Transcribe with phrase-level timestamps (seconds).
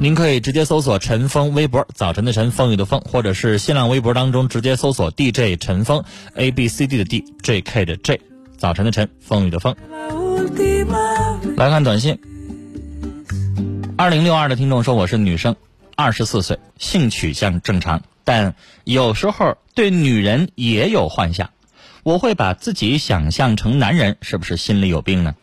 [0.00, 6.02] 您可以直接搜索陈峰微博，早晨的晨，风雨的风，或者是新浪微博当中直接搜索 DJ 陈峰
[6.34, 8.20] ，A B C D 的 D，J K 的 J，
[8.56, 9.76] 早晨的晨，风雨的风。
[11.56, 12.18] 来看短信，
[13.96, 15.54] 二零六二的听众说我是女生，
[15.96, 21.50] 二十四岁，性取向正常，但有时候对女人也有幻想，
[22.02, 25.34] 我会把自己想象成男人，是不是心里有病呢？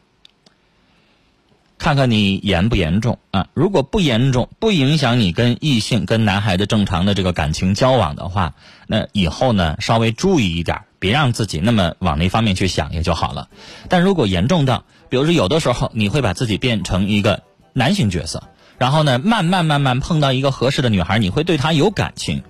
[1.79, 3.47] 看看你严不严重啊？
[3.53, 8.53] 如果不严重，不影响你跟异性、跟男孩子正常的这个感情交往的话，
[8.85, 13.47] 那以后呢稍微注意一点，别让自己那么往那方面去想也就好了。
[13.87, 18.43] 但如果严重到，比如说有的时候你会把自己变成一个男性角色，
[18.77, 22.43] 然后呢慢慢慢慢碰到一个合适的女孩，你会对她有感情，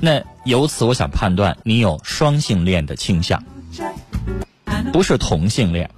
[0.00, 3.44] 那由此我想判断你有双性恋的倾向，
[4.90, 5.90] 不是同性恋。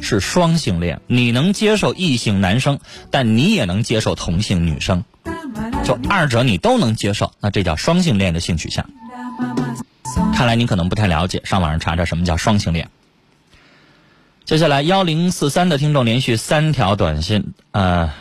[0.00, 2.78] 是双性恋，你能接受异性男生，
[3.10, 5.04] 但你也能接受同性女生，
[5.84, 8.88] 就二者你都能接受，那这叫双性恋的性取向。
[10.34, 12.88] 看来你可能不太了解，上网上查查什么叫双性恋。
[14.44, 18.12] 接下来幺零四三的听众连续三条短信，呃，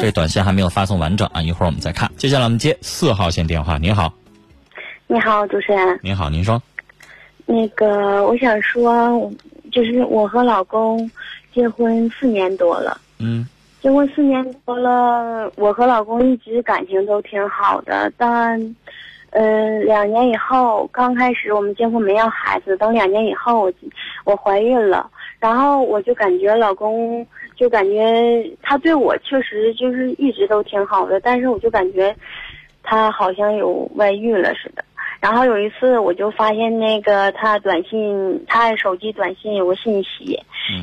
[0.00, 2.12] 这短信还没有发送完整啊，一会儿我们再看。
[2.16, 4.14] 接下来我们接四号线电话，你好。
[5.06, 5.98] 你好，主持人。
[6.02, 6.62] 你好，您说。
[7.46, 9.32] 那个，我想说。
[9.74, 11.10] 就是我和老公
[11.52, 13.44] 结婚四年多了，嗯，
[13.82, 18.56] 结婚四年多了，我和老公一直感情都挺好的，但，
[19.30, 23.72] 嗯，两年以后，刚开始我们结婚没要孩子，等两年以后我
[24.24, 27.26] 我怀孕了，然后我就感觉老公
[27.56, 32.14] 就感觉他对我确实就是一直都挺好的，但是我就感觉
[32.84, 34.84] 他好像有外遇了似的。
[35.24, 40.38] 然后有一次，我就发现那个他短信，他手机短信有个信息，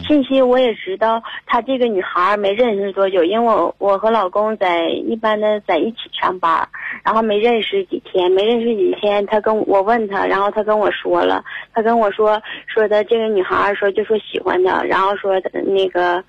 [0.07, 6.67] 信息我也知道，他这个女孩没认识多久，因为我我和老公在一般的在一起上班，
[7.03, 15.33] 然后没认识几天，没认识几天，他跟我问他，然后他跟我说了，他跟我说说的这个女孩说就说喜欢他，然后说
[15.67, 16.23] 那个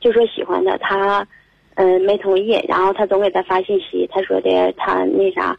[0.00, 1.26] 就说喜欢他，他
[1.74, 5.54] 嗯没同意，然后他总给他发信息，他说的他那啥。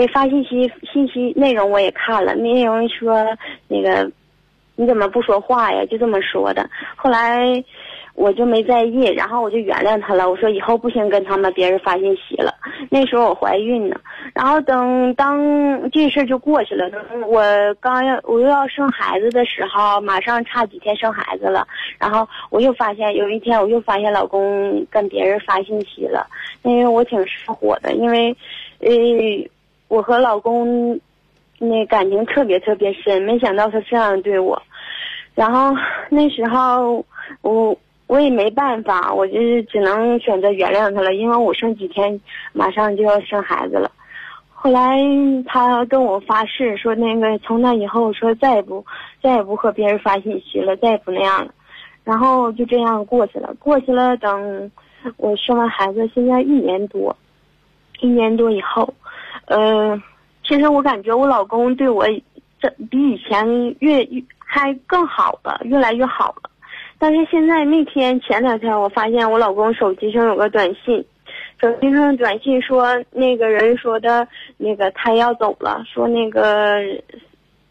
[0.00, 3.22] 给发信息，信息内容我也看了，内容说
[3.68, 4.10] 那个
[4.74, 5.84] 你怎么不说话呀？
[5.90, 6.66] 就这么说的。
[6.96, 7.62] 后来
[8.14, 10.30] 我就没在意，然后我就原谅他了。
[10.30, 12.54] 我说以后不行跟他们别人发信息了。
[12.88, 14.00] 那时候我怀孕呢，
[14.32, 15.38] 然后等当
[15.90, 16.90] 这事就过去了。
[17.26, 17.44] 我
[17.78, 21.68] 刚要我又要生孩子的时候，马上差几天生孩子了，
[21.98, 26.26] 然后我又发现有一天我又发现老公跟别人发信息了，
[26.62, 28.34] 因为我挺上火的，因为
[28.78, 28.88] 呃。
[29.90, 31.00] 我和老公
[31.58, 34.62] 那感情特别特别深，没想到他这样对我。
[35.34, 35.74] 然后
[36.10, 37.04] 那时候
[37.42, 42.20] 我我也没办法，我就是只能选择原谅他了，因为我剩几天
[42.52, 43.90] 马上就要生孩子了。
[44.48, 44.96] 后来
[45.44, 48.86] 他跟我发誓说，那个从那以后说再也不
[49.20, 51.52] 再也不和别人发信息了，再也不那样了。
[52.04, 54.16] 然后就这样过去了，过去了。
[54.18, 54.70] 等
[55.16, 57.16] 我生完孩子，现在一年多，
[58.00, 58.94] 一年多以后。
[59.50, 60.02] 嗯，
[60.44, 62.06] 其实我感觉我老公对我，
[62.60, 63.44] 这比以前
[63.80, 66.50] 越越还更好了，越来越好了。
[66.98, 71.04] 但是现在那天前两天，我发现我老公手机上有个短信，
[71.60, 76.80] 手机上短信说那个人说的，那个他要走了，说那个。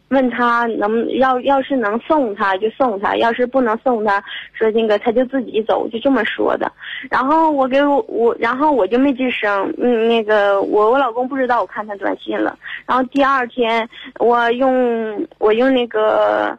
[0.09, 4.23] 问他能要要是能送他就送他，要是不能送他，
[4.53, 6.71] 说那个他就自己走，就这么说的。
[7.09, 9.73] 然后我给我我，然后我就没吱声。
[9.77, 12.57] 嗯，那个我我老公不知道我看他短信了。
[12.85, 13.87] 然后第二天
[14.19, 16.57] 我用我用那个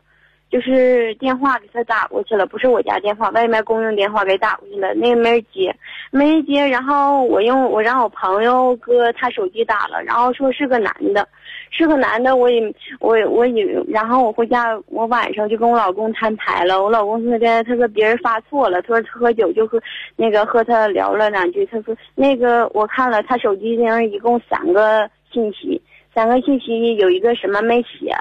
[0.51, 5.73] 就是电话给他打过去了，不是我家电话，外面公用电话给打过去了，那个没人接，
[6.11, 11.29] 没人接，然后我用我让我朋友搁他手机打了，然后说是个男的，
[11.71, 12.61] 是个男的，我也
[12.99, 19.81] 我我以为然后我回家，我晚上就跟我老公摊牌了，我老公那个他说别人发错了，他说他喝酒就和
[20.17, 25.81] 那个和他聊了两句，他说那个我看了他手机上一共三个信息，
[26.13, 28.13] 三个信息有一个什么没写，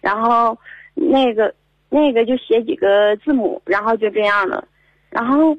[0.00, 0.58] 然后
[0.92, 1.54] 那个。
[1.96, 4.62] 那个就写几个字母，然后就这样了，
[5.08, 5.56] 然后，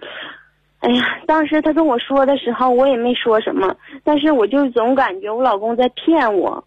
[0.82, 6.64] 哎呀，当时他跟我说的时候，我也没说什么，但是我就总感觉我老公在骗我，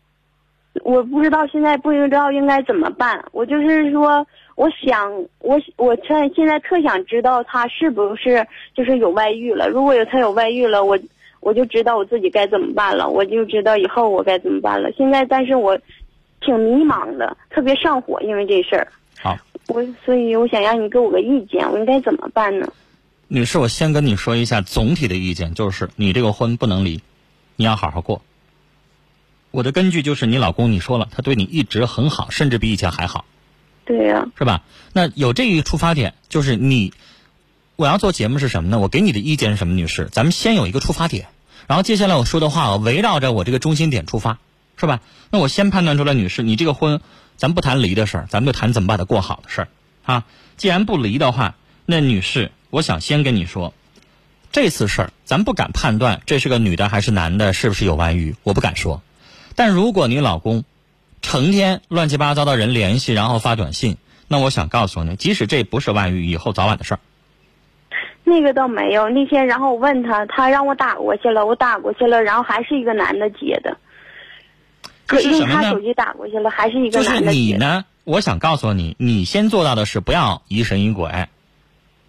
[0.83, 3.25] 我不知道现在不知道应该怎么办。
[3.31, 4.27] 我就是说，
[4.57, 8.45] 我想，我我特现在特想知道他是不是
[8.75, 9.69] 就是有外遇了。
[9.69, 10.99] 如果有他有外遇了，我
[11.41, 14.91] 我就知道我自己该怎么办了，我就知道以后我该怎么办了。
[14.93, 15.79] 现在，但是我
[16.41, 18.87] 挺迷茫的，特别上火，因为这事儿。
[19.23, 19.37] 好。
[19.71, 22.73] 我所以，我想让你给我个意见，我应该怎么办呢？
[23.29, 27.01] 女士，我先跟你说一下总体的意见，就是你这个婚不能离，
[27.55, 28.23] 你要好好过。
[29.53, 33.25] 我的根据就是你老公，你说了，他对你一直很好，甚至比以前还好。
[33.85, 34.27] 对呀。
[34.37, 34.63] 是吧？
[34.93, 36.93] 那有这一出发点，就是你，
[37.77, 38.81] 我要做节目是什么呢？
[38.81, 40.09] 我给你的意见是什么，女士？
[40.11, 41.29] 咱们先有一个出发点，
[41.69, 44.39] 然后接下来我说的话，我围绕着我这个中心点出发，
[44.77, 45.01] 是吧？
[45.31, 47.01] 那我先判断出来，女士，你这个婚。
[47.41, 49.69] 咱不谈离的事儿，咱们就谈怎么把它过好的事儿，
[50.05, 50.25] 啊，
[50.59, 51.55] 既然不离的话，
[51.87, 53.73] 那女士，我想先跟你说，
[54.53, 59.01] 这次事儿咱不敢判断这是个女的还是男的，是不是有外遇，我不敢说。
[59.57, 60.65] 但如果你老公
[61.23, 63.97] 成天乱七八糟的人联系，然后发短信，
[64.29, 67.01] 那我想告诉你，即使这不是外遇，以后早晚的事儿。
[68.23, 73.79] 那个倒没有，那天然后我问他，他让我打过去了，我打过去了，然后还是一个男的接的。
[75.19, 76.91] 是他手机打过去了，还是一个。
[76.91, 81.29] 就是你呢，我想告诉你，你先做到的是不要疑神疑鬼，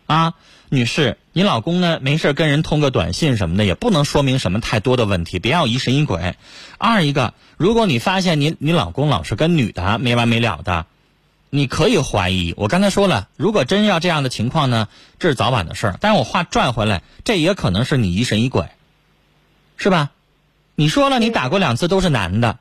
[0.06, 0.34] 啊，
[0.70, 6.36] 女士，你老公呢没事跟人通个短信什么的，也不能说明什么太多的问题，别要疑神疑鬼。
[6.78, 10.86] 二一个，如果你发现你你老公老是跟女的没完没了的，
[11.50, 12.54] 你可以怀疑。
[12.58, 14.88] 我刚才说了，如果真要这样的情况呢，
[15.20, 15.98] 这是早晚的事儿。
[16.00, 18.68] 但是我话转回来，这也可能是你疑神疑鬼，
[19.78, 20.12] 是吧？
[20.76, 22.58] 你说了，你打过两次都是男的。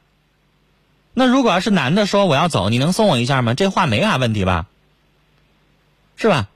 [1.13, 3.55] 那如果要是男的说我要走，你能送我一下吗？
[3.55, 4.67] 这话没啥问题吧？
[6.17, 6.49] 是吧？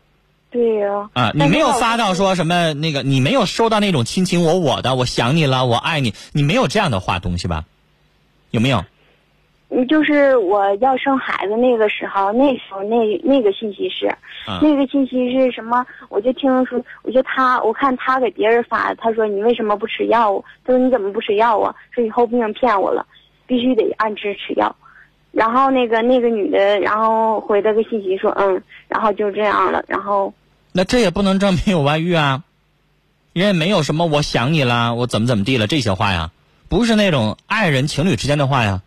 [0.50, 1.10] 对呀。
[1.12, 7.64] 啊，你没有发到说什么那个，你没有收到那种亲亲我我的，我想你了，我爱你，你没有这样的话东西吧？
[8.50, 8.84] 有没有？
[9.68, 14.14] 你就是我要生孩子那个时候，那时候那那个信息是，
[14.62, 15.84] 那个信息是什么？
[16.08, 20.40] 我就听说，我就他，我看他给别人发，他说你为什么不吃药？
[20.64, 21.74] 他说你怎么不吃药啊？
[21.90, 23.04] 说以后不能骗我了。
[23.46, 24.74] 必须得按时吃药，
[25.32, 30.32] 然后那个那个女的，然后回了个信息说嗯，然后就这样了，然后
[30.72, 32.44] 那这也不能证明有外遇啊，
[33.32, 36.30] 人也没有什么我想你了，我怎么怎么地了这些话呀，
[36.68, 38.82] 不是那种爱人情侣之间的话呀，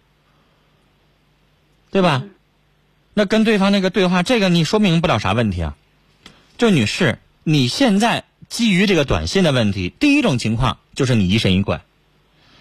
[1.92, 2.24] 对吧？
[3.14, 5.76] 那跟对方那个对话，这个你说明不了啥问题啊。
[6.58, 11.80] 就女士，你现在基于这个短信的问题，第一种情况就是你疑神疑鬼。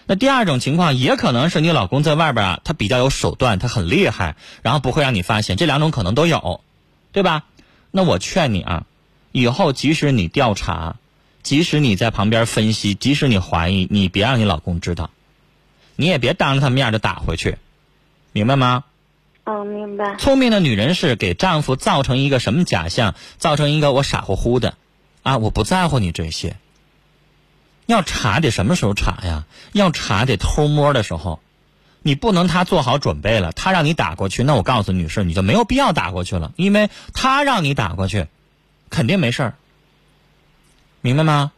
[0.08, 5.56] 那第二种情况也可能是你老公在外边啊，他比较有手段，他很厉害，然后不会让你发现。
[5.56, 6.60] 这两种可能都有，
[7.10, 7.44] 对吧？
[7.90, 8.86] 那我劝你啊，
[9.32, 10.96] 以后即使你调查，
[11.42, 15.10] 即使你在旁边分析，即使你怀疑，你别让你老公知道，
[15.96, 17.58] 你也别当着他面就打回去，
[18.32, 18.84] 明白吗？
[19.42, 20.14] 嗯，明白。
[20.16, 23.14] 聪明的女人是给丈夫造成一个什么假象？
[23.38, 24.74] 造成一个我傻乎乎的，
[25.22, 26.56] 啊，我不在乎你这些。
[27.86, 29.44] 要查得什么时候查呀？
[29.72, 31.40] 要查得偷摸的时候，
[32.02, 38.26] 你不能他做好准备了，他让你打过去，那我告诉女士，你就没有必要打过去了，因为他让你打过去，
[38.90, 39.54] 肯定没事儿，
[41.00, 41.52] 明白吗？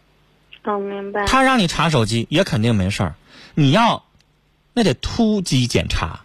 [0.64, 1.26] 哦，明白。
[1.26, 3.14] 他让你查手机也肯定没事儿，
[3.54, 4.04] 你要
[4.74, 6.20] 那得突击检查，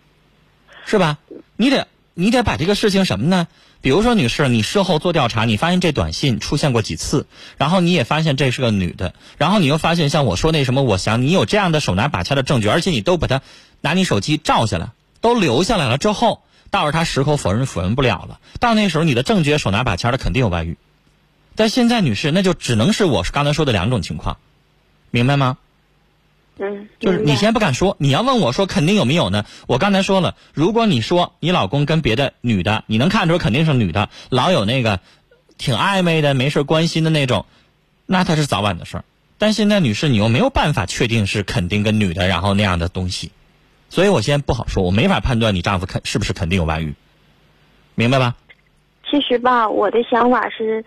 [0.85, 1.17] 是吧？
[1.55, 3.47] 你得你得把这个事情什么呢？
[3.83, 13.41] 比如说，女士，你事后做调查，你发现这短信出现过几次，然后你也发现这是个女的，然后你又发现像我说那什么，我想你有这样的手拿把掐的证据，而且你都把它
[13.81, 20.77] 拿你手机照下来，都留下来了之后，到时候他矢口否认否认不了了，到那时候你的证据手拿把掐的肯定有外遇，
[21.55, 24.37] 但现在女士，那就只能是我刚才说的两种情况，
[25.11, 25.57] 明白吗？
[26.59, 29.45] 嗯，就是你先不敢说，你要问我说肯定有没有呢？
[29.67, 34.99] 我刚才说了，如果你说你老公跟别的女的，你能看出肯定是女的，老有那个
[35.57, 37.45] 挺暧昧的，没事关心的那种，
[38.05, 39.03] 那他是早晚的事儿。
[39.39, 43.31] 但现在女士，你又没有办法确定是肯定跟女的，然后那样的东西，
[43.89, 46.93] 所以我先不好说，我没法判断你丈夫肯是不是肯定有外遇，
[47.95, 48.35] 明白吧？
[49.09, 50.83] 其实吧，我的想法是，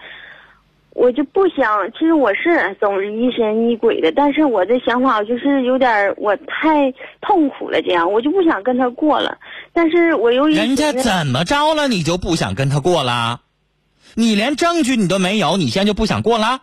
[0.97, 1.93] 我就不想。
[1.93, 9.37] 其实我是总是疑神疑鬼的，但是我的想法就是有点我太痛苦了，这样我就不想跟他过了。
[9.75, 13.43] 但是我又人家怎么着了，你就不想跟他过了？
[14.15, 16.63] 你连证据你都没有，你现在就不想过了？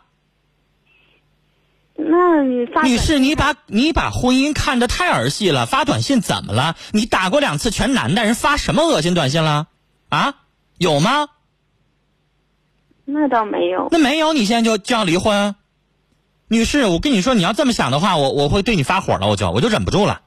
[1.96, 5.68] 那你发女士，你把你把婚姻看得太儿戏了。
[5.68, 6.76] 发短信怎么了？
[6.92, 9.68] 你打过两次全男的人发什么恶心短信了？
[10.10, 10.34] 啊，
[10.80, 11.28] 有吗？
[13.06, 13.88] 那倒没有。
[13.92, 15.56] 那没有，你现在就就要离婚？
[16.48, 20.22] 女士，我跟你说，你要这么想的话，我我会对你发火了，我就我就忍不住了。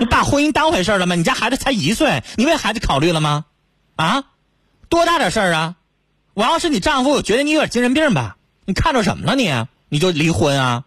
[0.00, 1.14] 你把婚姻当回事了吗？
[1.14, 3.44] 你家孩子才一岁，你为孩子考虑了吗？
[3.94, 4.24] 啊，
[4.88, 5.76] 多大点事儿啊？
[6.34, 8.36] 我要是你丈夫，我觉得你有点精神病吧？
[8.64, 9.52] 你看着什么了你？
[9.88, 10.84] 你就离婚啊？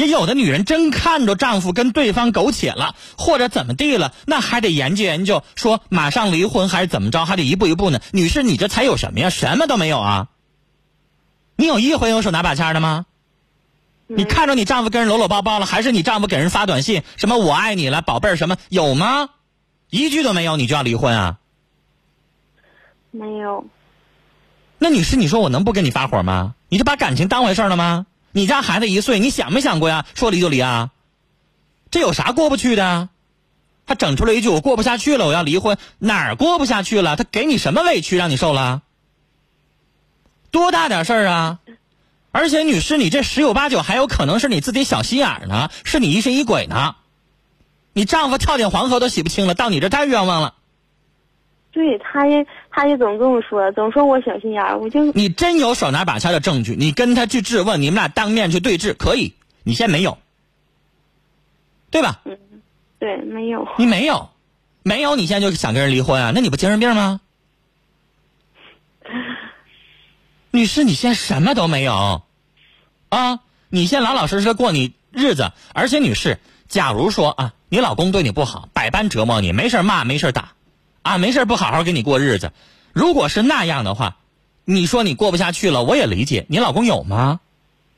[0.00, 8.00] 也有的女人真看着丈夫跟对方苟且了，或者怎么地了，那还得研究研究，说马上离婚还是怎么着，还得一步一步呢。
[8.10, 9.28] 女士，你这才有什么呀？
[9.28, 10.28] 什么都没有啊！
[11.56, 13.04] 你有一回用手拿把掐的吗？
[14.06, 19.28] 你看着你丈夫跟人搂搂抱抱了，还是你丈夫给人发短信什么我爱你了，宝贝儿什么有吗？
[19.90, 21.36] 一句都没有，你就要离婚啊？
[23.10, 23.66] 没有。
[24.78, 26.54] 那女士，你说我能不跟你发火吗？
[26.70, 28.06] 你就把感情当回事了吗？
[28.32, 30.06] 你家孩子一岁，你想没想过呀？
[30.14, 30.90] 说离就离啊？
[31.90, 33.08] 这有啥过不去的？
[33.86, 37.16] 他整出来一句我过不下去了，我要离婚，哪儿过不下去了？
[37.16, 38.82] 他给你什么委屈让你受了？
[40.52, 41.58] 多大点事儿啊？
[42.30, 46.94] 而且女士，你这十有八九还有可能是你自己小心眼呢，是你疑神疑鬼呢。
[47.92, 50.54] 你丈夫跳进黄河都洗不清了，到你这太冤枉了。
[51.72, 55.04] 对，他也，他也总跟我说，总说我小心眼儿，我就。
[55.12, 59.34] 你真有手拿把掐的证据，你跟他去质问，你们俩当面去对质，可以。
[59.62, 60.18] 你现在没有，
[61.90, 62.22] 对吧？
[62.24, 62.36] 嗯，
[62.98, 63.68] 对，没有。
[63.78, 64.30] 你没有，
[64.82, 66.32] 没有，你现在就想跟人离婚啊？
[66.34, 67.20] 那你不精神病吗？
[70.50, 72.22] 女士，你现在什么都没有，
[73.10, 73.40] 啊？
[73.68, 80.54] 你先老老实实过你日子，而且女士，假如说啊，你老公对你不好，百般折磨你，没事骂，没事打。
[81.02, 82.52] 啊，没事不好好跟你过日子。
[82.92, 84.16] 如果是那样的话，
[84.64, 86.46] 你说你过不下去了，我也理解。
[86.48, 87.40] 你老公有吗？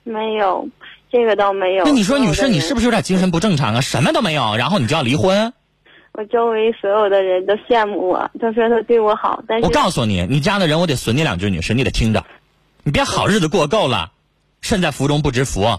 [0.05, 0.69] 没有，
[1.11, 1.85] 这个倒没有。
[1.85, 3.81] 那你说，女士，你是不是有点精神不正常啊？
[3.81, 5.53] 什么都没有，然后你就要离婚？
[6.13, 9.43] 我周围所有的人都羡慕我，都说他对我好。
[9.49, 12.25] 但是，我告诉你，你这样的人，我得损你两句，女士，你得听着。
[12.83, 14.13] 你别好日子过够了，
[14.61, 15.79] 身在福中不知福。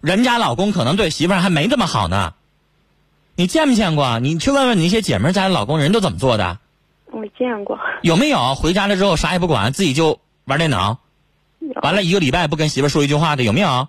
[0.00, 2.34] 人家老公可能对媳妇儿还没这么好呢。
[3.42, 4.20] 你见没见过？
[4.20, 6.58] 你去问问你那些姐们家的老公，人都怎么做的？
[7.10, 7.76] 我见过。
[8.00, 10.98] 有没有回家了之后啥也不管，自己就玩电脑？
[11.82, 13.88] 完了一个礼拜不跟媳妇说一句话的有没有？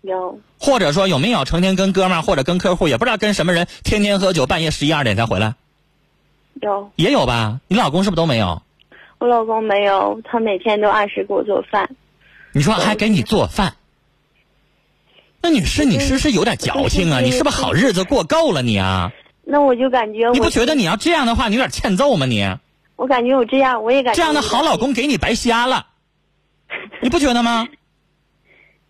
[0.00, 0.40] 有。
[0.58, 5.54] 或者说有没有成天跟哥们儿或者跟客户也不知道跟什么人天天喝酒，半夜十一二点才回来？
[6.60, 6.90] 有。
[6.96, 7.60] 也有吧？
[7.68, 8.62] 你老公是不是都没有？
[9.20, 11.88] 我老公没有，他每天都按时给我做饭。
[12.50, 13.76] 你说还给你做饭？
[15.42, 17.20] 那女士，你是不是有点矫情啊？
[17.20, 19.10] 你是不是好日子过够了你啊？
[19.44, 22.26] 那我就感觉你不觉得你要这样的话，你有点欠揍吗？
[22.26, 22.46] 你？
[22.94, 25.86] 我感觉我这样，我也感觉这样的好老公给你白瞎了，
[27.02, 27.68] 你不觉得吗？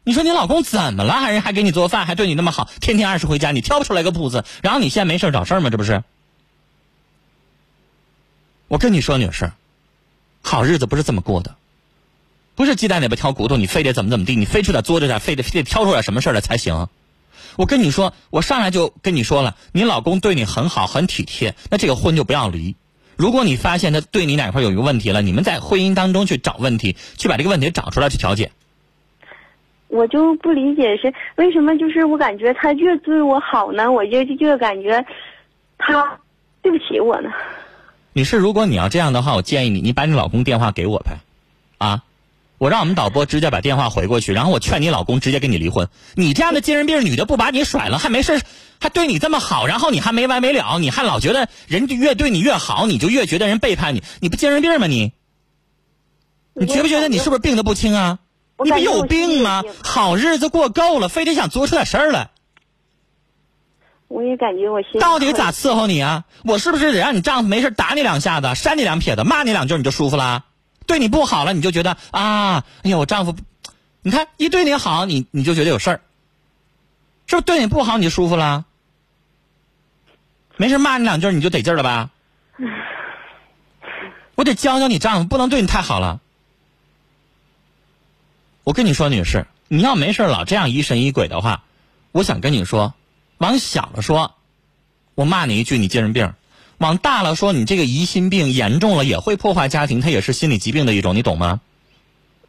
[0.05, 1.15] 你说你老公怎么了？
[1.15, 5.71] 还人还给你做饭，还对你那么好，天天按时回家，你挑不出来个步子，然后你现在没事找事吗？
[5.71, 6.03] 这不是？
[8.69, 9.53] 我跟你说，女士，
[10.43, 11.55] 好日子不是这么过的。
[12.55, 16.89] 不是鸡蛋里边挑骨头，你非得怎么怎么地，你非出点作着点，非得非得挑出点什么事来才行。
[17.57, 22.77] 我跟你说，我上来就跟你说了，你老公对你很好，很体贴，那这个婚就不要离。
[23.17, 28.53] 如果你发现他对你哪块有一个问题了，你们在婚姻当中去找问题，去把这个问题找出来去调解。
[29.89, 35.05] 我就不理解是为什么，就是我感觉他越对我好呢，我就越感觉
[35.77, 36.19] 他
[36.63, 37.29] 对不起我呢。
[38.15, 41.19] 女士，如果你要这样的话，我建议你，你把你老公电话给我呗，
[41.79, 42.03] 啊。
[42.63, 45.89] 我让我们导播直接把电话回过去，然后我劝你老公直接跟你离婚。
[46.15, 48.41] 你这样的精神病女的不把你甩了，还没事，
[48.81, 55.11] 还对你这么好，然后你还没完没了，你还老觉得人越对你越好，你就越觉得人背叛你，你不精神病吗你？
[56.55, 58.21] 你觉不觉得你是不是病的不轻啊？
[58.63, 59.65] 你不有病吗？
[59.83, 62.31] 好日子过够了，非得想做出点事儿来。
[64.07, 66.27] 我也感觉我心到底咋伺候你啊？
[66.45, 70.45] 我是不是得让你丈夫没事打你两下子，扇你两撇子，骂你两句你就舒服了？
[70.87, 73.35] 对你不好了，你就觉得啊，哎呀，我丈夫，
[74.03, 76.01] 你看一对你好，你你就觉得有事儿，
[77.27, 78.65] 是不是对你不好你就舒服了？
[80.57, 82.11] 没事骂你两句你就得劲了吧？
[84.35, 86.21] 我得教教你丈夫，不能对你太好了。
[88.65, 91.65] 我跟你说，女士，你要没事老这样疑神疑鬼的话，
[92.13, 92.95] 我想跟你说，
[93.39, 94.35] 往小了说，
[95.15, 96.29] 我骂你一句你精神病；
[96.83, 101.61] 往大了说，你这个疑心病严重了也会破坏家庭，它也是心理疾病的一种，你懂吗？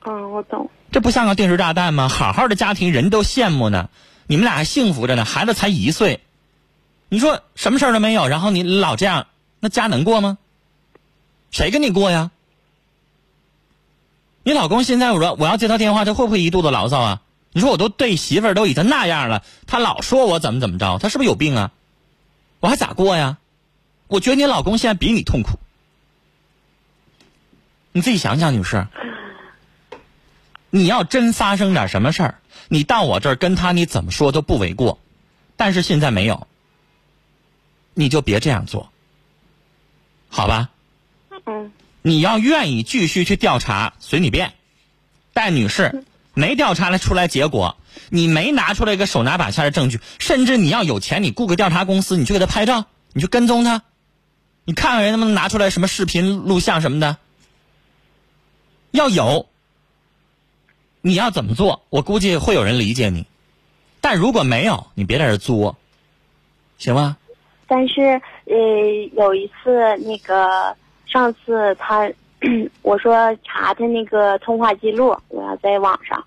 [0.06, 0.70] 嗯，我懂。
[0.92, 2.10] 这不像个定时炸弹吗？
[2.10, 3.90] 好好的家庭，人都羡慕呢，
[4.28, 6.20] 你们俩还幸福着呢，孩子才一岁，
[7.10, 9.28] 你说什么事儿都没有，然后你老这样，
[9.60, 10.38] 那家能过吗？
[11.52, 12.32] 谁跟你过呀？
[14.44, 17.22] 你老公现在我说我要接他电话，他会不会一肚子牢骚啊？
[17.52, 21.72] 你说我都对媳妇儿都已经那样了，他老说我怎么怎么着，他是不是有病啊？
[22.60, 23.38] 我还咋过呀？
[24.08, 25.60] 我觉得你老公现在比你痛苦，
[27.92, 28.88] 你自己想想，女士，
[30.70, 35.00] 你要真发生点什么事儿，你到我这儿跟他你怎么说都不为过，
[35.56, 36.48] 但是现在没有，
[37.94, 38.92] 你就别这样做，
[40.30, 40.70] 好吧？
[41.46, 41.72] 嗯。
[42.06, 44.52] 你要愿意继续去调查，随你便。
[45.32, 47.78] 但女士，没调查来出来结果，
[48.10, 53.84] 你没拿出来一个手拿把掐的证据，甚至你要有钱，你雇个调查公司，你去给他拍照，你去跟踪他。
[54.66, 57.18] 你看看人能不能拿出来什么视频、录像什么的？
[58.92, 59.48] 要有，
[61.02, 61.82] 你要怎么做？
[61.90, 63.26] 我估计会有人理解你。
[64.00, 65.76] 但如果没有，你别在这作，
[66.78, 67.18] 行吗？
[67.68, 68.56] 但是，呃，
[69.18, 72.10] 有一次那个上次他，
[72.84, 76.24] 我说查他那个通话记录，我要在网上，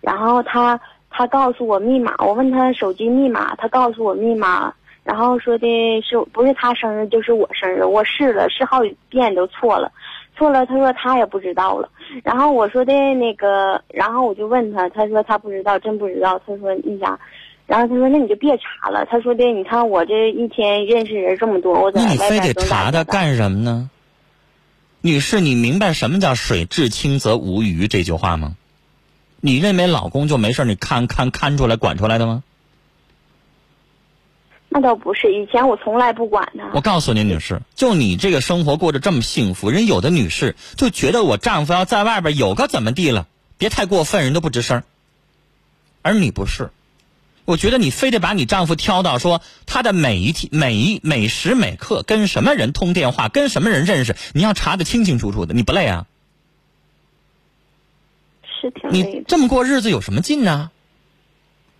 [0.00, 4.72] 然后他他告诉我密码，我问他手机密码，他告诉我密码。
[5.06, 5.66] 然后说的
[6.02, 9.92] 是不是他生日就是我生日，我试了试好几遍都错了，
[10.36, 10.66] 错了。
[10.66, 11.88] 他说他也不知道了。
[12.24, 16.40] 然后我说的那个，然后我就问他，他说他不知道，真不知道。
[16.44, 17.20] 他说那啥，
[17.66, 19.06] 然后他说那你就别查了。
[19.06, 23.88] 他说的你看我这一天认识人这么多，我在那你非得查他干什么呢？
[25.02, 28.56] 女士，你明白什么叫水至清则无鱼这句话吗？
[29.40, 32.42] 你认为老公就没事你看看看出来管出来的吗？
[34.68, 36.70] 那倒不是，以前我从来不管他。
[36.74, 43.26] 我告诉您，女士，就你这个生活过得这么幸福，人有的女士就觉得我丈夫要在外边有个怎么地了，
[43.58, 44.82] 别太过分，人都不吱声。
[46.02, 46.70] 而你不是，
[47.44, 56.06] 我觉得你非得把你丈夫挑到说他的每一天、每一每时每刻跟什么人通电话，跟什么人认识，你要查的清清楚楚的，你不累啊？
[58.60, 59.02] 是挺累。
[59.02, 60.70] 你这么过日子有什么劲呢？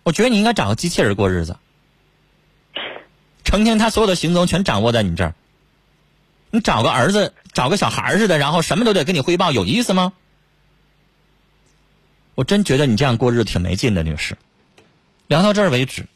[0.03, 1.57] 我觉得你应该找个机器人过日子。
[3.47, 5.33] 成天他所有的行踪全掌握在你这儿，
[6.51, 10.11] 你找个儿子，找个小孩似的，然后什么都得跟你汇报，有意思吗？
[12.35, 14.37] 我真觉得你这样过日子挺没劲的，女士。
[15.27, 16.07] 聊到这儿为止，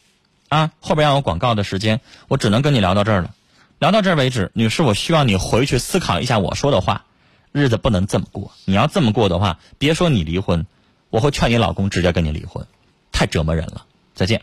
[0.49, 3.33] 啊，后边要有广告的时间，我只能跟你聊到这儿了。
[3.79, 7.05] 聊到这儿为止，女士，我希望你回去思考一下我说的话，
[7.53, 8.51] 日子不能这么过。
[8.65, 10.65] 你要这么过的话，别说你离婚，
[11.09, 12.67] 我会劝你老公直接跟你离婚，
[13.13, 13.85] 太折磨人了。
[14.15, 14.41] 再见。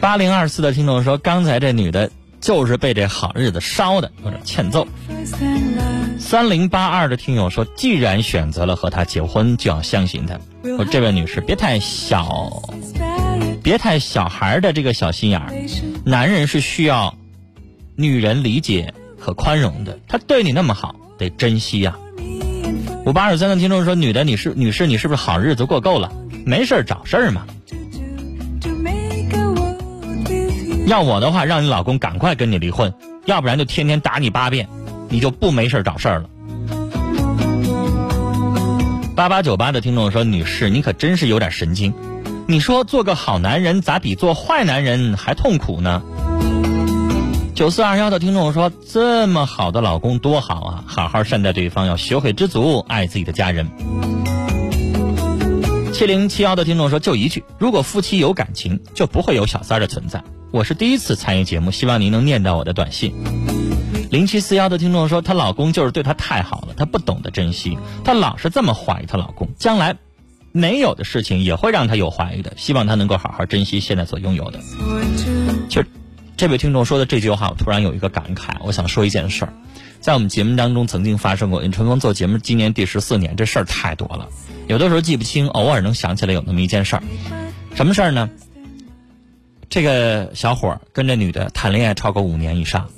[0.00, 2.10] 八零二四的听众说：“刚才这女的
[2.40, 4.88] 就是被这好日子烧的，有点欠揍。”
[6.18, 10.40] 三零八二的听友说：“既然选择了和他结婚，就要相信他。”
[10.78, 12.62] 我这位女士别太小，
[13.62, 15.52] 别太小孩的这个小心眼儿。
[16.04, 17.14] 男人是需要
[17.94, 21.94] 女人理解和宽容的，他对你那么好，得珍惜呀。
[23.04, 26.10] 五八二三的听众说：“女的，你是女士，你是不是好日子过够了？
[26.46, 27.46] 没事找事儿嘛。”
[30.90, 32.92] 要我的话，让你老公赶快跟你离婚，
[33.24, 34.68] 要不然就天天打你八遍，
[35.08, 36.28] 你就不没事找事儿了。
[39.14, 41.94] 八八九八的听众说：“女士，你可真是有点神经。
[42.48, 46.02] 你说做个好男人咋比做坏男人还痛苦呢？”
[47.54, 53.70] 九四二幺的听众说：“这么好的老公多好啊，好好善待对方，要学会知足，爱自己的家人。”
[55.94, 60.20] 七零七幺的听众说：“就一句，如果夫妻有感情，就不会有小三的存在。”
[60.52, 63.14] 我是第一次参与节目，希望您能念到我的短信。
[64.10, 69.96] 零七四幺的听众说，她老公就是对她太好了，她不懂得珍惜，她老是这么怀疑她老公，将来
[70.50, 72.52] 没有的事情也会让她有怀疑的。
[72.56, 74.58] 希望她能够好好珍惜现在所拥有的。
[75.68, 75.84] 就，
[76.36, 79.52] 这位听众说的这句话，我突然有一个感慨，我想说一件事儿，
[80.00, 81.62] 在我们节目当中曾经发生过。
[81.62, 84.28] 尹春风做节目今年第十四年，这事儿太多了，
[84.66, 87.02] 有的时候记不清，偶尔能想起来有那么一件事儿。
[87.76, 88.28] 什么事儿呢？
[89.70, 92.90] 这个小伙跟这女的谈恋爱超过五年以上，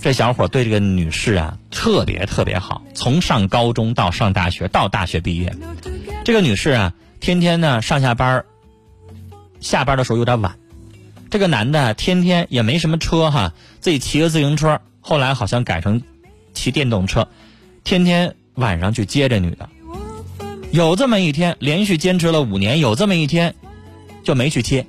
[0.00, 5.54] 这小伙对这个女士啊特别特别好，从上高中到上大学到大学毕业，
[6.24, 8.46] 这个女士啊天天呢上下班
[9.60, 10.56] 下班的时候有点晚，
[11.28, 16.00] 这个男的天天也没什么车哈，自己骑个自行车，后来好像改成
[16.54, 17.28] 骑电动车，
[17.84, 19.68] 天天晚上去接这女的，
[20.70, 23.54] 有这么一天连续坚持了五年，有这么一天
[24.22, 24.86] 就没去接。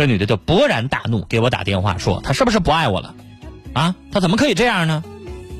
[0.00, 3.14] 这女的就勃然大怒，给我打电话说：“他是不是不爱我了？
[3.74, 5.04] 啊，他怎么可以这样呢？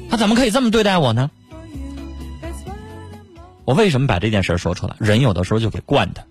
[0.09, 1.31] 他怎么可以这么对待我呢？”
[3.66, 4.96] 我为什么把这件事说出来？
[4.98, 6.24] 人有的时候就给惯的。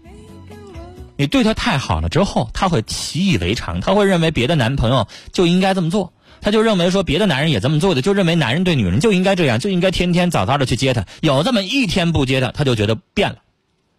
[1.17, 13.37] 你对他太好了之后，他会习以为常，他会认为别的男朋友就应该这么做，他就认为说别的男人也这么做的，就认为男人对女人就应该这样，就应该天天早早的去接她，有这么一天不接她，他就觉得变了，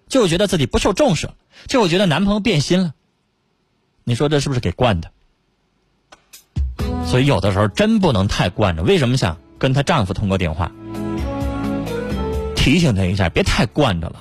[0.09, 1.35] 就觉得自己不受重视了，
[1.69, 2.95] 就觉得男朋友变心了。
[4.05, 5.11] 你说这是不是给惯的？
[7.07, 8.83] 所以有的时候真不能太惯着。
[8.83, 10.71] 为什么想跟她丈夫通过电话？
[12.55, 14.17] 提醒他一下，别太惯着了。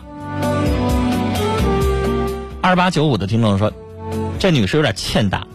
[2.62, 3.72] 二八九五的听众说，
[4.40, 5.46] 这女士有点欠打，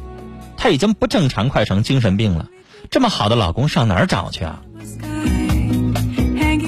[0.57, 2.47] 她已经不正常，快成精神病了。
[2.91, 4.63] 这么好的老公上哪儿找去啊？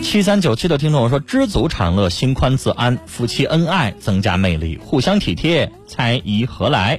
[0.03, 6.99] 七三九七的听众说，知足常乐，心宽自安，夫妻恩爱增加魅力，互相体贴，猜疑何来？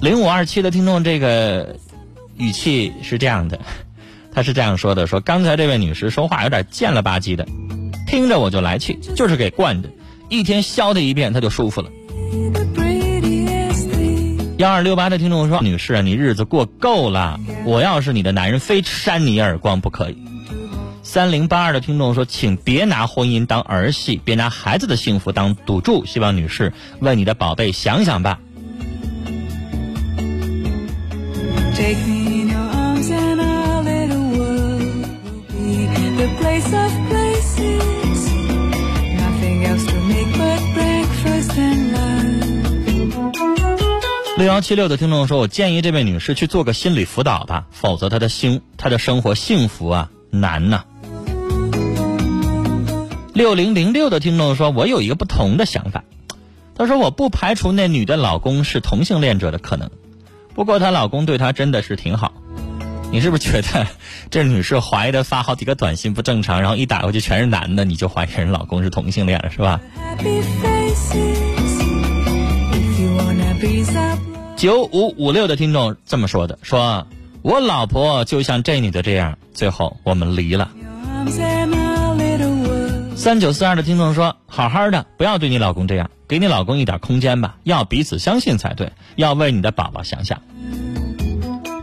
[0.00, 1.76] 零五二七的听众，这个
[2.36, 3.58] 语气是这样的。
[4.32, 7.46] 他是这样说的：“说刚才这位女士说话有点贱了吧唧的，
[8.06, 9.90] 听着我就来气，就是给惯的，
[10.28, 11.90] 一天削她一遍她就舒服了。”
[14.58, 20.16] 幺二六八的听众说：“女士，你日子过够了，我要是你的男人，非扇你耳光不可以。”
[21.18, 28.38] 三零八二的听众说：“请别拿婚姻当儿戏，别拿孩子的幸福当赌注，希望女士为你的宝贝想想吧。”
[44.36, 50.84] 六幺七六的听众说：“我建议这位女士去做个心理辅导吧，否则她的幸她的生活幸福啊难呐。”
[53.38, 56.02] 六零零六的听众说：“我有一个不同的想法，
[56.74, 59.88] 他说我不排除那女的老公是同性恋者的可能，
[60.56, 62.32] 不过她老公对她真的是挺好。
[63.12, 63.86] 你是不是觉得
[64.28, 69.80] 这女士怀疑的发好几个短信不正常，然后一打过去全是男的，你就怀疑人老公是同性恋了是吧？”
[74.56, 77.06] 九五五六的听众这么说的：“说
[77.42, 80.68] 我老婆就像这女的这样，最后我们离了。”
[83.18, 90.40] 三九四二的听众说：“好好的，不要对你老公这样，给你老公一点空间吧，要彼此相信才对，要为你的宝宝想想。”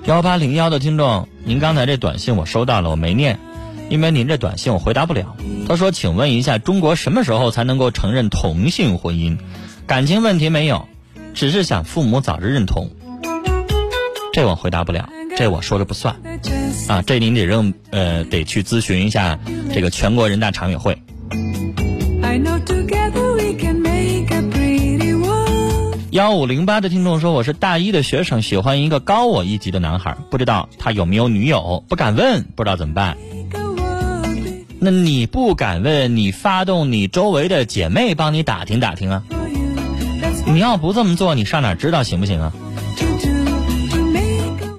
[0.07, 3.37] 幺八零幺的听众，您刚才这短信我收到了，我没念，
[3.89, 5.35] 因为您这短信我回答不了。
[5.67, 9.37] 他说：“请问一下，中国什么时候才能够承认同性婚姻？
[9.85, 10.87] 感情问题没有。”
[11.35, 12.89] 只是想父母早日认同，
[14.31, 16.15] 这我回答不了，这我说了不算，
[16.87, 19.37] 啊，这您得认呃得去咨询一下
[19.73, 20.97] 这个全国人大常委会。
[26.15, 33.17] 幺五零八的听众说，我是大一的学生，喜欢一个高我一级的男孩，不知道他有没有女友，不敢问，不知道怎么办。
[34.79, 39.23] 那你不敢问，你发动你周围的姐妹帮你打听打听啊。
[40.47, 42.53] 你要不这么做，你上哪知道行不行啊？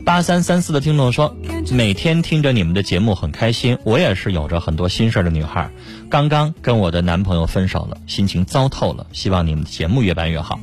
[0.07, 1.37] 八三三四的听众说，
[1.71, 3.77] 每天听着你们的节目很开心。
[3.85, 5.69] 我也是有着很多心事的女孩，
[6.09, 9.07] 刚刚跟我的男朋友分手了，心情糟透了。
[9.13, 10.59] 希望你们的节目越办越好，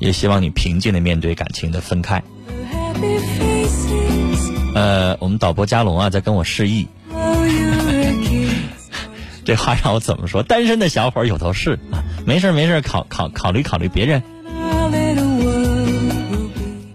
[0.00, 2.20] 也希望你平静的面对感情的分开。
[4.74, 6.88] 呃，我们导播加龙啊，在跟我示意。
[9.44, 10.42] 这话让我怎么说？
[10.42, 14.22] 单身的小伙有头是啊，没事没事，考考考虑考虑别人。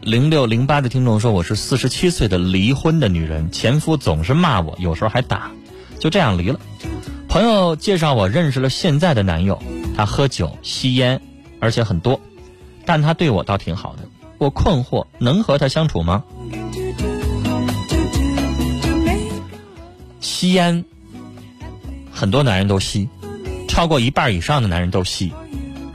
[0.01, 5.51] 零六零八的听众说：“我是四十七岁的离婚的女人，前夫总是骂我，有时候还打，
[5.99, 6.59] 就这样离了。
[7.27, 9.61] 朋友介绍我认识了现在的男友，
[9.97, 11.19] 他喝酒吸烟，
[11.59, 12.21] 而且很多，
[12.85, 14.03] 但他对我倒挺好的。
[14.37, 16.23] 我困惑，能和他相处吗？
[20.19, 20.85] 吸烟。”
[22.13, 23.09] 很多男人都吸，
[23.67, 25.33] 超过一半以上的男人都吸，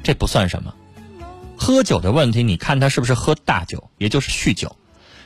[0.03, 0.75] 这不算什么。
[1.57, 4.77] 喝酒的问题，你看他是不是喝大酒，也就是酗酒，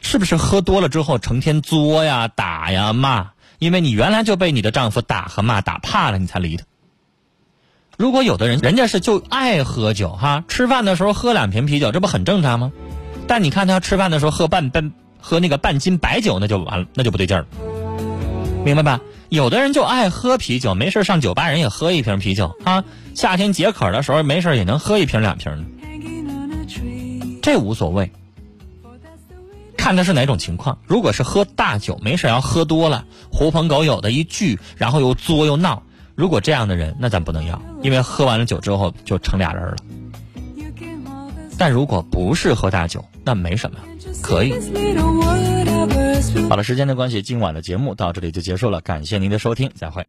[0.01, 3.31] 是不是喝多了之后成天作呀、打呀、骂？
[3.59, 6.65] 因为你原来就被你的丈夫打和骂打怕了，你才离的。
[7.97, 12.73] 如果有的人，人家是就爱喝酒哈，吃饭的时候喝两瓶啤酒，这不很正常吗？
[13.27, 17.47] 但你看他吃饭的时候喝半半喝那个半斤白酒，那就完了，那就不对劲儿了，
[18.65, 19.01] 明白吧？
[19.29, 22.85] 有的人就爱喝啤酒，没事上酒吧人也喝一瓶啤酒啊。
[23.15, 25.65] 夏天解渴的时候，没事也能喝一瓶两瓶的，
[27.43, 28.11] 这无所谓。
[29.77, 30.79] 看他是哪种情况。
[30.87, 35.83] 如果是喝大酒，没事要喝多了，狐朋狗友的一聚，然后又作又闹。
[36.17, 39.77] 如果这样的人，那咱不能要，因为喝完了酒之后就成俩人了。
[41.59, 43.79] 但如果不是喝大酒，那没什么，
[44.23, 44.55] 可以。
[46.49, 50.03] 好了，时间的关系，今晚的节目到这里就结束了，感谢您的收听，再会。